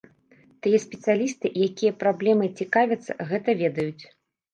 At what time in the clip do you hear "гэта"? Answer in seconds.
3.33-3.49